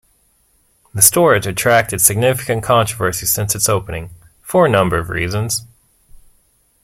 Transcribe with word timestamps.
The 0.95 1.01
store 1.03 1.35
has 1.35 1.45
attracted 1.45 2.01
significant 2.01 2.63
controversy 2.63 3.27
since 3.27 3.53
its 3.53 3.69
opening 3.69 4.09
for 4.41 4.65
a 4.65 4.69
number 4.69 4.97
of 4.97 5.09
reasons. 5.11 5.63